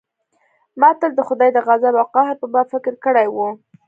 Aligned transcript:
ما 0.79 0.89
تل 0.99 1.11
د 1.15 1.21
خداى 1.27 1.49
د 1.53 1.57
غضب 1.67 1.93
او 2.01 2.07
قهر 2.15 2.35
په 2.41 2.47
باب 2.53 2.67
فکر 2.73 2.93
کړى 3.05 3.27
و. 3.29 3.37